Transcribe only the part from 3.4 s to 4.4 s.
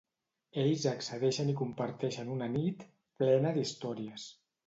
d'històries.